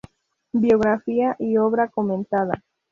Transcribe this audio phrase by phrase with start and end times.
[0.51, 2.63] Biografía y obra comentada.